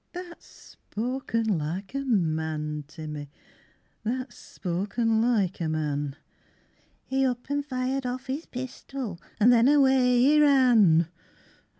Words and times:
That's 0.13 0.47
spoken 0.47 1.59
like 1.59 1.93
a 1.93 1.99
man, 2.03 2.85
Timmy, 2.87 3.29
That's 4.03 4.35
spoken 4.35 5.21
like 5.21 5.61
a 5.61 5.69
man... 5.69 6.15
"He 7.05 7.23
up 7.23 7.51
an' 7.51 7.61
fired 7.61 8.07
off 8.07 8.25
his 8.25 8.47
pistol 8.47 9.19
An' 9.39 9.51
then 9.51 9.67
away 9.67 10.17
he 10.17 10.39
ran." 10.41 11.07